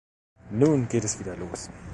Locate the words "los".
1.37-1.69